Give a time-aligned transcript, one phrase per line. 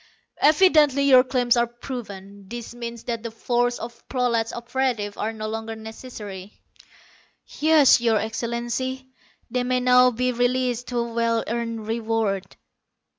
[0.39, 2.47] "Evidently your claims are proven.
[2.49, 6.59] This means that the force of prolat operatives are no longer necessary."
[7.59, 9.09] "Yes, Your Excellency.
[9.51, 12.55] They may now be released to a well earned reward."